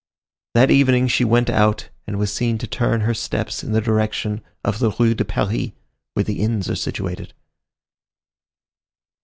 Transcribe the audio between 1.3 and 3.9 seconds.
out, and was seen to turn her steps in the